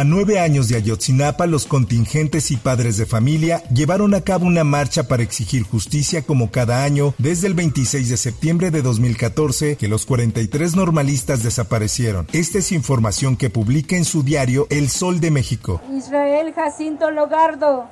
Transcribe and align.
A 0.00 0.04
nueve 0.04 0.40
años 0.40 0.70
de 0.70 0.76
Ayotzinapa, 0.76 1.46
los 1.46 1.66
contingentes 1.66 2.50
y 2.50 2.56
padres 2.56 2.96
de 2.96 3.04
familia 3.04 3.62
llevaron 3.64 4.14
a 4.14 4.22
cabo 4.22 4.46
una 4.46 4.64
marcha 4.64 5.08
para 5.08 5.22
exigir 5.22 5.62
justicia 5.62 6.22
como 6.22 6.50
cada 6.50 6.84
año 6.84 7.12
desde 7.18 7.48
el 7.48 7.52
26 7.52 8.08
de 8.08 8.16
septiembre 8.16 8.70
de 8.70 8.80
2014 8.80 9.76
que 9.76 9.88
los 9.88 10.06
43 10.06 10.74
normalistas 10.74 11.42
desaparecieron. 11.42 12.26
Esta 12.32 12.56
es 12.56 12.72
información 12.72 13.36
que 13.36 13.50
publica 13.50 13.94
en 13.94 14.06
su 14.06 14.22
diario 14.22 14.66
El 14.70 14.88
Sol 14.88 15.20
de 15.20 15.30
México. 15.32 15.82
Israel 15.94 16.54
Jacinto 16.54 17.10
Logardo. 17.10 17.86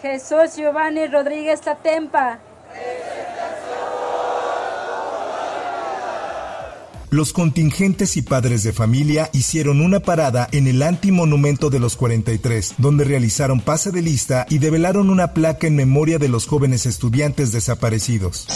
Jesús 0.00 0.56
Giovanni 0.56 1.06
Rodríguez 1.06 1.60
Tatempa. 1.60 2.45
Los 7.16 7.32
contingentes 7.32 8.18
y 8.18 8.20
padres 8.20 8.62
de 8.62 8.74
familia 8.74 9.30
hicieron 9.32 9.80
una 9.80 10.00
parada 10.00 10.48
en 10.52 10.66
el 10.66 10.82
antimonumento 10.82 11.70
de 11.70 11.78
los 11.78 11.96
43, 11.96 12.74
donde 12.76 13.04
realizaron 13.04 13.62
pase 13.62 13.90
de 13.90 14.02
lista 14.02 14.44
y 14.50 14.58
develaron 14.58 15.08
una 15.08 15.32
placa 15.32 15.66
en 15.66 15.76
memoria 15.76 16.18
de 16.18 16.28
los 16.28 16.46
jóvenes 16.46 16.84
estudiantes 16.84 17.52
desaparecidos. 17.52 18.46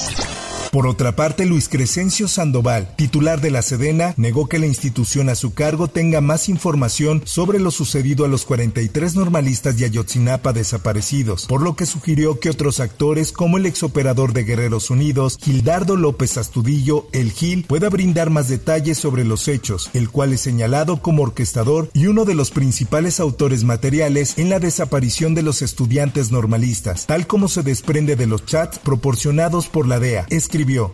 Por 0.71 0.87
otra 0.87 1.17
parte, 1.17 1.47
Luis 1.47 1.69
Crescencio 1.69 2.29
Sandoval, 2.29 2.95
titular 2.95 3.41
de 3.41 3.51
la 3.51 3.61
Sedena, 3.61 4.15
negó 4.17 4.49
que 4.49 4.61
la 4.61 4.67
institución 4.67 5.29
a 5.29 5.35
su 5.35 5.53
cargo 5.53 5.89
tenga 5.89 6.21
más 6.21 6.49
información 6.49 7.23
sobre 7.25 7.59
lo 7.59 7.73
sucedido 7.73 8.25
a 8.25 8.29
los 8.29 8.45
43 8.45 9.17
normalistas 9.17 9.77
de 9.77 9.87
Ayotzinapa 9.87 10.53
desaparecidos, 10.53 11.47
por 11.47 11.63
lo 11.63 11.75
que 11.75 11.87
sugirió 11.87 12.39
que 12.39 12.51
otros 12.51 12.79
actores 12.79 13.33
como 13.33 13.59
el 13.59 13.67
exoperador 13.67 14.33
de 14.33 14.45
Guerreros 14.45 14.91
Unidos, 14.91 15.39
Gildardo 15.43 15.97
López 15.97 16.37
Astudillo, 16.37 17.09
el 17.11 17.33
Gil, 17.33 17.65
pueda 17.65 17.89
brindar 17.89 18.31
más 18.31 18.49
detalles 18.49 18.97
sobre 18.97 19.25
los 19.25 19.49
hechos, 19.49 19.91
el 19.93 20.09
cual 20.09 20.33
es 20.35 20.41
señalado 20.41 21.03
como 21.03 21.25
orquestador 21.25 21.91
y 21.95 22.07
uno 22.07 22.25
de 22.25 22.35
los 22.35 22.53
principales 22.53 23.19
autores 23.19 23.65
materiales 23.65 24.39
en 24.39 24.51
la 24.51 24.61
desaparición 24.61 25.35
de 25.35 25.43
los 25.43 25.63
estudiantes 25.63 26.31
normalistas, 26.31 27.07
tal 27.07 27.27
como 27.27 27.49
se 27.49 27.65
desprende 27.65 28.15
de 28.15 28.29
los 28.29 28.47
chats 28.47 28.79
proporcionados 28.79 29.67
por 29.67 29.89
la 29.89 29.99
DEA. 29.99 30.27
Escribió 30.61 30.93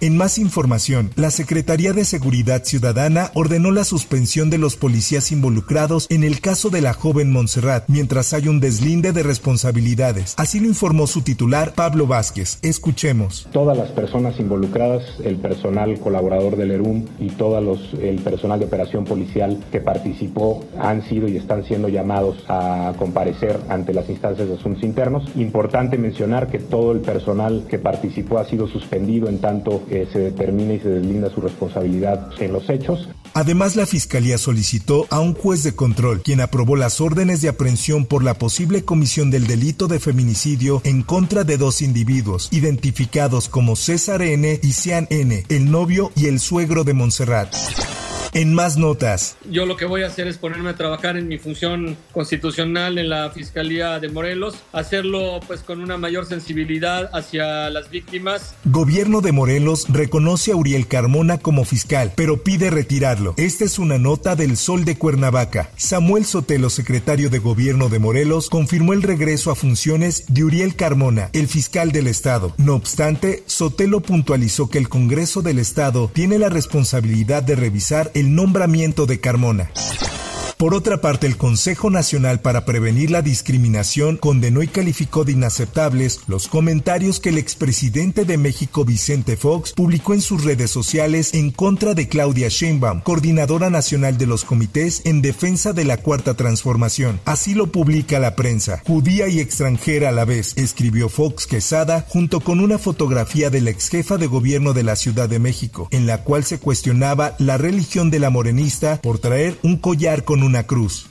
en 0.00 0.16
más 0.16 0.38
información, 0.38 1.10
la 1.16 1.30
Secretaría 1.30 1.92
de 1.92 2.04
Seguridad 2.04 2.64
Ciudadana 2.64 3.30
ordenó 3.34 3.70
la 3.70 3.84
suspensión 3.84 4.50
de 4.50 4.58
los 4.58 4.76
policías 4.76 5.32
involucrados 5.32 6.06
en 6.10 6.22
el 6.22 6.40
caso 6.40 6.70
de 6.70 6.80
la 6.80 6.92
joven 6.92 7.32
Montserrat, 7.32 7.84
mientras 7.88 8.32
hay 8.32 8.48
un 8.48 8.60
deslinde 8.60 9.12
de 9.12 9.22
responsabilidades. 9.22 10.34
Así 10.36 10.60
lo 10.60 10.66
informó 10.66 11.06
su 11.06 11.22
titular, 11.22 11.74
Pablo 11.74 12.06
Vázquez. 12.06 12.58
Escuchemos. 12.62 13.48
Todas 13.52 13.76
las 13.76 13.90
personas 13.90 14.38
involucradas, 14.38 15.02
el 15.24 15.36
personal 15.36 15.98
colaborador 15.98 16.56
del 16.56 16.70
ERUM 16.70 17.06
y 17.18 17.30
todo 17.30 17.60
los, 17.60 17.94
el 18.00 18.20
personal 18.20 18.60
de 18.60 18.66
operación 18.66 19.04
policial 19.04 19.64
que 19.72 19.80
participó 19.80 20.64
han 20.78 21.02
sido 21.08 21.28
y 21.28 21.36
están 21.36 21.64
siendo 21.64 21.88
llamados 21.88 22.44
a 22.48 22.92
comparecer 22.98 23.58
ante 23.68 23.92
las 23.92 24.08
instancias 24.08 24.48
de 24.48 24.54
asuntos 24.54 24.84
internos. 24.84 25.24
Importante 25.36 25.98
mencionar 25.98 26.48
que 26.48 26.58
todo 26.58 26.92
el 26.92 27.00
personal 27.00 27.64
que 27.68 27.78
participó 27.78 28.38
ha 28.38 28.44
sido 28.44 28.68
suspendido 28.68 29.28
en 29.28 29.38
tanto 29.40 29.82
se 29.88 30.18
determine 30.18 30.74
y 30.74 30.80
se 30.80 30.88
deslinda 30.88 31.30
su 31.30 31.40
responsabilidad 31.40 32.30
en 32.38 32.52
los 32.52 32.68
hechos. 32.68 33.08
Además, 33.34 33.76
la 33.76 33.86
Fiscalía 33.86 34.38
solicitó 34.38 35.06
a 35.10 35.20
un 35.20 35.34
juez 35.34 35.62
de 35.62 35.74
control, 35.74 36.22
quien 36.22 36.40
aprobó 36.40 36.76
las 36.76 37.00
órdenes 37.00 37.40
de 37.40 37.48
aprehensión 37.48 38.04
por 38.04 38.24
la 38.24 38.34
posible 38.34 38.84
comisión 38.84 39.30
del 39.30 39.46
delito 39.46 39.86
de 39.86 40.00
feminicidio 40.00 40.80
en 40.84 41.02
contra 41.02 41.44
de 41.44 41.56
dos 41.56 41.82
individuos, 41.82 42.48
identificados 42.50 43.48
como 43.48 43.76
César 43.76 44.22
N. 44.22 44.58
y 44.62 44.72
Cian 44.72 45.06
N., 45.10 45.44
el 45.48 45.70
novio 45.70 46.10
y 46.16 46.26
el 46.26 46.40
suegro 46.40 46.84
de 46.84 46.94
Montserrat. 46.94 47.54
En 48.32 48.54
más 48.54 48.76
notas. 48.76 49.36
Yo 49.50 49.66
lo 49.66 49.76
que 49.76 49.84
voy 49.84 50.02
a 50.02 50.06
hacer 50.06 50.26
es 50.26 50.38
ponerme 50.38 50.70
a 50.70 50.76
trabajar 50.76 51.16
en 51.16 51.28
mi 51.28 51.38
función 51.38 51.96
constitucional 52.12 52.98
en 52.98 53.08
la 53.08 53.30
Fiscalía 53.30 53.98
de 53.98 54.08
Morelos, 54.08 54.56
hacerlo 54.72 55.40
pues 55.46 55.60
con 55.60 55.80
una 55.80 55.96
mayor 55.96 56.26
sensibilidad 56.26 57.10
hacia 57.12 57.70
las 57.70 57.90
víctimas. 57.90 58.54
Gobierno 58.64 59.20
de 59.20 59.32
Morelos 59.32 59.86
reconoce 59.88 60.52
a 60.52 60.56
Uriel 60.56 60.86
Carmona 60.86 61.38
como 61.38 61.64
fiscal, 61.64 62.12
pero 62.16 62.42
pide 62.42 62.70
retirarlo. 62.70 63.34
Esta 63.36 63.64
es 63.64 63.78
una 63.78 63.98
nota 63.98 64.36
del 64.36 64.56
Sol 64.56 64.84
de 64.84 64.96
Cuernavaca. 64.96 65.70
Samuel 65.76 66.24
Sotelo, 66.24 66.70
secretario 66.70 67.30
de 67.30 67.38
Gobierno 67.38 67.88
de 67.88 67.98
Morelos, 67.98 68.50
confirmó 68.50 68.92
el 68.92 69.02
regreso 69.02 69.50
a 69.50 69.54
funciones 69.54 70.24
de 70.28 70.44
Uriel 70.44 70.76
Carmona, 70.76 71.30
el 71.32 71.48
fiscal 71.48 71.92
del 71.92 72.06
Estado. 72.06 72.54
No 72.58 72.74
obstante, 72.74 73.42
Sotelo 73.46 74.00
puntualizó 74.00 74.68
que 74.68 74.78
el 74.78 74.88
Congreso 74.88 75.42
del 75.42 75.58
Estado 75.58 76.10
tiene 76.12 76.38
la 76.38 76.48
responsabilidad 76.48 77.42
de 77.42 77.56
revisar 77.56 78.10
el 78.18 78.34
nombramiento 78.34 79.06
de 79.06 79.20
Carmona. 79.20 79.70
Por 80.58 80.74
otra 80.74 81.00
parte, 81.00 81.28
el 81.28 81.36
Consejo 81.36 81.88
Nacional 81.88 82.40
para 82.40 82.64
Prevenir 82.64 83.12
la 83.12 83.22
Discriminación 83.22 84.16
condenó 84.16 84.60
y 84.60 84.66
calificó 84.66 85.24
de 85.24 85.30
inaceptables 85.30 86.22
los 86.26 86.48
comentarios 86.48 87.20
que 87.20 87.28
el 87.28 87.38
expresidente 87.38 88.24
de 88.24 88.38
México 88.38 88.84
Vicente 88.84 89.36
Fox 89.36 89.72
publicó 89.72 90.14
en 90.14 90.20
sus 90.20 90.42
redes 90.42 90.72
sociales 90.72 91.32
en 91.32 91.52
contra 91.52 91.94
de 91.94 92.08
Claudia 92.08 92.48
Sheinbaum, 92.48 93.02
coordinadora 93.02 93.70
nacional 93.70 94.18
de 94.18 94.26
los 94.26 94.44
comités 94.44 95.02
en 95.04 95.22
defensa 95.22 95.72
de 95.72 95.84
la 95.84 95.98
Cuarta 95.98 96.34
Transformación. 96.34 97.20
Así 97.24 97.54
lo 97.54 97.70
publica 97.70 98.18
la 98.18 98.34
prensa. 98.34 98.82
Judía 98.84 99.28
y 99.28 99.38
extranjera 99.38 100.08
a 100.08 100.12
la 100.12 100.24
vez, 100.24 100.54
escribió 100.56 101.08
Fox 101.08 101.46
Quesada 101.46 102.04
junto 102.08 102.40
con 102.40 102.58
una 102.58 102.78
fotografía 102.78 103.48
de 103.50 103.60
la 103.60 103.70
ex 103.70 103.90
jefa 103.90 104.16
de 104.16 104.26
gobierno 104.26 104.72
de 104.72 104.82
la 104.82 104.96
Ciudad 104.96 105.28
de 105.28 105.38
México, 105.38 105.86
en 105.92 106.08
la 106.08 106.24
cual 106.24 106.42
se 106.42 106.58
cuestionaba 106.58 107.36
la 107.38 107.58
religión 107.58 108.10
de 108.10 108.18
la 108.18 108.30
morenista 108.30 109.00
por 109.00 109.20
traer 109.20 109.56
un 109.62 109.76
collar 109.76 110.24
con 110.24 110.47
una 110.48 110.66
cruz. 110.66 111.06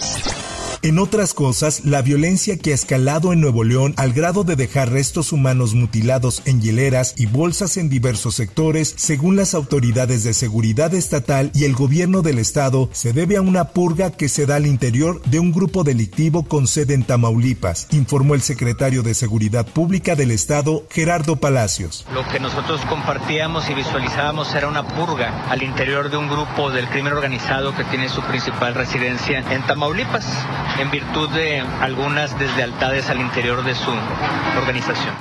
En 0.88 1.00
otras 1.00 1.34
cosas, 1.34 1.84
la 1.84 2.02
violencia 2.02 2.58
que 2.58 2.72
ha 2.72 2.74
escalado 2.74 3.34
en 3.34 3.42
Nuevo 3.42 3.66
León 3.66 3.94
al 3.98 4.14
grado 4.14 4.46
de 4.46 4.56
dejar 4.56 4.90
restos 4.90 5.34
humanos 5.34 5.74
mutilados 5.74 6.42
en 6.46 6.62
hieleras 6.62 7.14
y 7.18 7.26
bolsas 7.26 7.76
en 7.76 7.90
diversos 7.90 8.36
sectores, 8.36 8.94
según 8.96 9.36
las 9.36 9.54
autoridades 9.54 10.24
de 10.24 10.34
seguridad 10.34 10.94
estatal 10.94 11.52
y 11.54 11.66
el 11.66 11.76
gobierno 11.76 12.22
del 12.22 12.40
estado, 12.40 12.88
se 12.94 13.12
debe 13.12 13.36
a 13.36 13.42
una 13.42 13.66
purga 13.72 14.12
que 14.12 14.30
se 14.30 14.46
da 14.46 14.56
al 14.56 14.66
interior 14.66 15.22
de 15.24 15.40
un 15.40 15.52
grupo 15.52 15.84
delictivo 15.84 16.44
con 16.44 16.68
sede 16.68 16.94
en 16.94 17.04
Tamaulipas, 17.04 17.90
informó 17.92 18.34
el 18.34 18.42
secretario 18.42 19.04
de 19.04 19.14
Seguridad 19.14 19.68
Pública 19.68 20.16
del 20.16 20.32
estado, 20.32 20.86
Gerardo 20.90 21.36
Palacios. 21.36 22.06
Lo 22.14 22.26
que 22.30 22.40
nosotros 22.40 22.80
compartíamos 22.88 23.70
y 23.70 23.74
visualizábamos 23.74 24.56
era 24.56 24.70
una 24.70 24.88
purga 24.88 25.50
al 25.50 25.64
interior 25.64 26.10
de 26.10 26.16
un 26.16 26.30
grupo 26.30 26.72
del 26.72 26.88
crimen 26.88 27.12
organizado 27.12 27.76
que 27.76 27.84
tiene 27.84 28.08
su 28.08 28.22
principal 28.22 28.74
residencia 28.74 29.40
en 29.52 29.68
Tamaulipas 29.68 30.24
en 30.80 30.92
virtud 30.92 31.30
de 31.30 31.62
algunas 31.82 32.38
deslealtades 32.38 33.10
al 33.10 33.20
interior 33.20 33.64
de 33.64 33.76
su 33.76 33.92
organización. 34.58 35.16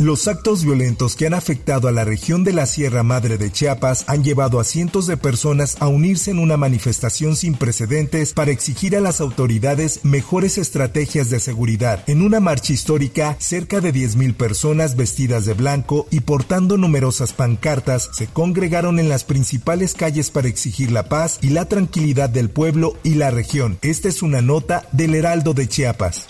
Los 0.00 0.28
actos 0.28 0.64
violentos 0.64 1.14
que 1.14 1.26
han 1.26 1.34
afectado 1.34 1.86
a 1.86 1.92
la 1.92 2.06
región 2.06 2.42
de 2.42 2.54
la 2.54 2.64
Sierra 2.64 3.02
Madre 3.02 3.36
de 3.36 3.52
Chiapas 3.52 4.04
han 4.06 4.24
llevado 4.24 4.58
a 4.58 4.64
cientos 4.64 5.06
de 5.06 5.18
personas 5.18 5.76
a 5.78 5.88
unirse 5.88 6.30
en 6.30 6.38
una 6.38 6.56
manifestación 6.56 7.36
sin 7.36 7.52
precedentes 7.52 8.32
para 8.32 8.50
exigir 8.50 8.96
a 8.96 9.02
las 9.02 9.20
autoridades 9.20 10.02
mejores 10.02 10.56
estrategias 10.56 11.28
de 11.28 11.38
seguridad. 11.38 12.02
En 12.06 12.22
una 12.22 12.40
marcha 12.40 12.72
histórica, 12.72 13.36
cerca 13.40 13.82
de 13.82 13.92
10.000 13.92 14.32
personas 14.36 14.96
vestidas 14.96 15.44
de 15.44 15.52
blanco 15.52 16.06
y 16.10 16.20
portando 16.20 16.78
numerosas 16.78 17.34
pancartas 17.34 18.08
se 18.14 18.26
congregaron 18.26 19.00
en 19.00 19.10
las 19.10 19.24
principales 19.24 19.92
calles 19.92 20.30
para 20.30 20.48
exigir 20.48 20.92
la 20.92 21.10
paz 21.10 21.38
y 21.42 21.50
la 21.50 21.66
tranquilidad 21.66 22.30
del 22.30 22.48
pueblo 22.48 22.96
y 23.02 23.16
la 23.16 23.30
región. 23.30 23.76
Esta 23.82 24.08
es 24.08 24.22
una 24.22 24.40
nota 24.40 24.88
del 24.92 25.14
Heraldo 25.14 25.52
de 25.52 25.68
Chiapas. 25.68 26.26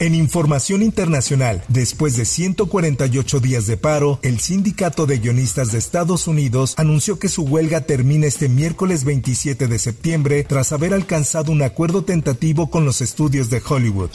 En 0.00 0.14
información 0.14 0.84
internacional, 0.84 1.64
después 1.66 2.16
de 2.16 2.24
148 2.24 3.40
días 3.40 3.66
de 3.66 3.76
paro, 3.76 4.20
el 4.22 4.38
Sindicato 4.38 5.06
de 5.06 5.18
Guionistas 5.18 5.72
de 5.72 5.78
Estados 5.78 6.28
Unidos 6.28 6.74
anunció 6.76 7.18
que 7.18 7.28
su 7.28 7.42
huelga 7.42 7.80
termina 7.80 8.26
este 8.26 8.48
miércoles 8.48 9.02
27 9.02 9.66
de 9.66 9.78
septiembre 9.80 10.44
tras 10.44 10.70
haber 10.70 10.94
alcanzado 10.94 11.50
un 11.50 11.62
acuerdo 11.62 12.04
tentativo 12.04 12.70
con 12.70 12.84
los 12.84 13.00
estudios 13.00 13.50
de 13.50 13.60
Hollywood. 13.68 14.10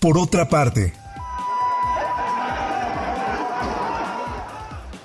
Por 0.00 0.16
otra 0.16 0.48
parte, 0.48 0.94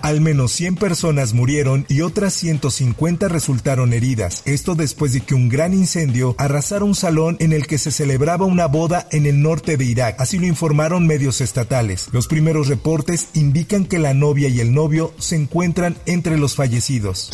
Al 0.01 0.21
menos 0.21 0.51
100 0.53 0.75
personas 0.75 1.33
murieron 1.33 1.85
y 1.89 2.01
otras 2.01 2.33
150 2.33 3.27
resultaron 3.27 3.93
heridas. 3.93 4.43
Esto 4.45 4.75
después 4.75 5.13
de 5.13 5.21
que 5.21 5.35
un 5.35 5.49
gran 5.49 5.73
incendio 5.73 6.35
arrasara 6.37 6.85
un 6.85 6.95
salón 6.95 7.35
en 7.39 7.53
el 7.53 7.67
que 7.67 7.77
se 7.77 7.91
celebraba 7.91 8.45
una 8.45 8.67
boda 8.67 9.07
en 9.11 9.25
el 9.25 9.41
norte 9.41 9.77
de 9.77 9.85
Irak. 9.85 10.15
Así 10.19 10.39
lo 10.39 10.45
informaron 10.45 11.07
medios 11.07 11.41
estatales. 11.41 12.09
Los 12.11 12.27
primeros 12.27 12.67
reportes 12.67 13.27
indican 13.33 13.85
que 13.85 13.99
la 13.99 14.13
novia 14.13 14.47
y 14.47 14.59
el 14.59 14.73
novio 14.73 15.13
se 15.19 15.35
encuentran 15.35 15.97
entre 16.05 16.37
los 16.37 16.55
fallecidos. 16.55 17.31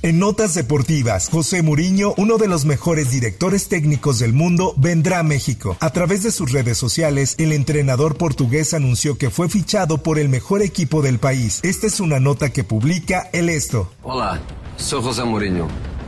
En 0.00 0.20
notas 0.20 0.54
deportivas, 0.54 1.28
José 1.28 1.62
Muriño, 1.62 2.14
uno 2.18 2.38
de 2.38 2.46
los 2.46 2.64
mejores 2.64 3.10
directores 3.10 3.68
técnicos 3.68 4.20
del 4.20 4.32
mundo, 4.32 4.72
vendrá 4.76 5.18
a 5.18 5.22
México. 5.24 5.76
A 5.80 5.90
través 5.90 6.22
de 6.22 6.30
sus 6.30 6.52
redes 6.52 6.78
sociales, 6.78 7.34
el 7.38 7.52
entrenador 7.52 8.16
portugués 8.16 8.74
anunció 8.74 9.18
que 9.18 9.30
fue 9.30 9.48
fichado 9.48 9.98
por 9.98 10.20
el 10.20 10.28
mejor 10.28 10.62
equipo 10.62 11.02
del 11.02 11.18
país. 11.18 11.58
Esta 11.64 11.88
es 11.88 11.98
una 11.98 12.20
nota 12.20 12.50
que 12.50 12.62
publica 12.62 13.28
El 13.32 13.48
Esto. 13.48 13.90
Hola, 14.04 14.40
soy 14.76 15.02
José 15.02 15.24
Mourinho. 15.24 15.66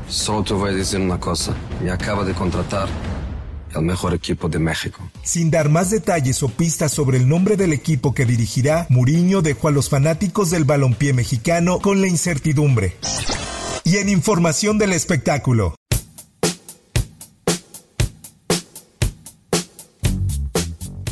Solo 0.09 0.45
te 0.45 0.55
voy 0.55 0.71
a 0.71 0.75
decir 0.75 1.01
una 1.01 1.19
cosa. 1.19 1.53
Me 1.83 1.91
acaba 1.91 2.25
de 2.25 2.33
contratar 2.33 2.89
el 3.75 3.83
mejor 3.83 4.15
equipo 4.15 4.49
de 4.49 4.61
México. 4.61 5.11
Sin 5.25 5.51
dar 5.51 5.69
más 5.69 5.91
detalles 5.91 6.45
o 6.45 6.49
pistas 6.49 6.93
sobre 6.93 7.19
el 7.19 7.29
nombre 7.29 7.57
del 7.57 7.73
equipo 7.73 8.15
que 8.15 8.25
dirigirá, 8.25 8.87
Muriño 8.89 9.43
dejó 9.43 9.67
a 9.67 9.73
los 9.73 9.89
fanáticos 9.89 10.51
del 10.51 10.63
balompié 10.63 11.13
mexicano 11.13 11.81
con 11.81 12.01
la 12.01 12.07
incertidumbre 12.07 12.97
y 13.91 13.97
en 13.97 14.09
información 14.09 14.79
del 14.79 14.93
espectáculo. 14.93 15.75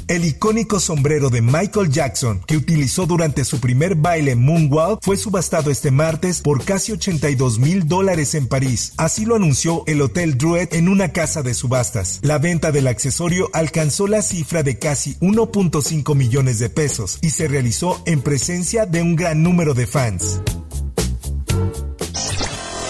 El 0.06 0.24
icónico 0.24 0.78
sombrero 0.78 1.28
de 1.28 1.42
Michael 1.42 1.90
Jackson, 1.90 2.40
que 2.46 2.56
utilizó 2.56 3.06
durante 3.06 3.44
su 3.44 3.58
primer 3.58 3.96
baile 3.96 4.36
Moonwalk, 4.36 5.00
fue 5.02 5.16
subastado 5.16 5.72
este 5.72 5.90
martes 5.90 6.40
por 6.40 6.64
casi 6.64 6.92
82 6.92 7.58
mil 7.58 7.88
dólares 7.88 8.36
en 8.36 8.46
París. 8.46 8.92
Así 8.96 9.24
lo 9.24 9.34
anunció 9.34 9.82
el 9.88 10.00
Hotel 10.00 10.38
Druid 10.38 10.72
en 10.72 10.88
una 10.88 11.12
casa 11.12 11.42
de 11.42 11.54
subastas. 11.54 12.20
La 12.22 12.38
venta 12.38 12.70
del 12.70 12.86
accesorio 12.86 13.50
alcanzó 13.54 14.06
la 14.06 14.22
cifra 14.22 14.62
de 14.62 14.78
casi 14.78 15.16
1.5 15.16 16.14
millones 16.14 16.60
de 16.60 16.70
pesos 16.70 17.18
y 17.22 17.30
se 17.30 17.48
realizó 17.48 18.00
en 18.06 18.22
presencia 18.22 18.86
de 18.86 19.02
un 19.02 19.16
gran 19.16 19.42
número 19.42 19.74
de 19.74 19.88
fans. 19.88 20.40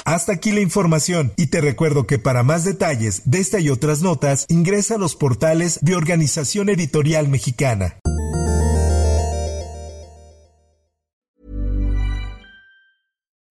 Hasta 0.08 0.32
aquí 0.32 0.52
la 0.52 0.60
información 0.60 1.34
y 1.36 1.48
te 1.48 1.60
recuerdo 1.60 2.06
que 2.06 2.18
para 2.18 2.42
más 2.42 2.64
detalles 2.64 3.30
de 3.30 3.40
esta 3.40 3.60
y 3.60 3.68
otras 3.68 4.00
notas 4.00 4.46
ingresa 4.48 4.94
a 4.94 4.98
los 4.98 5.14
portales 5.14 5.80
de 5.82 5.96
Organización 5.96 6.70
Editorial 6.70 7.28
Mexicana. 7.28 7.98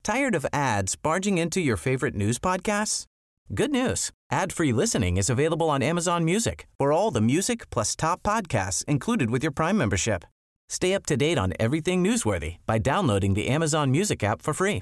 Tired 0.01 0.33
of 0.33 0.47
ads 0.51 0.95
barging 0.95 1.37
into 1.37 1.59
your 1.59 1.77
favorite 1.77 2.15
news 2.15 2.39
podcasts? 2.39 3.05
Good 3.53 3.69
news. 3.69 4.09
Ad-free 4.31 4.73
listening 4.73 5.17
is 5.17 5.29
available 5.29 5.69
on 5.69 5.83
Amazon 5.83 6.25
Music. 6.25 6.65
For 6.79 6.91
all 6.91 7.11
the 7.11 7.21
music 7.21 7.69
plus 7.69 7.95
top 7.95 8.23
podcasts 8.23 8.83
included 8.85 9.29
with 9.29 9.43
your 9.43 9.51
Prime 9.51 9.77
membership. 9.77 10.25
Stay 10.69 10.95
up 10.95 11.05
to 11.05 11.15
date 11.15 11.37
on 11.37 11.53
everything 11.59 12.03
newsworthy 12.03 12.55
by 12.65 12.79
downloading 12.79 13.35
the 13.35 13.47
Amazon 13.47 13.91
Music 13.91 14.23
app 14.23 14.41
for 14.41 14.55
free 14.55 14.81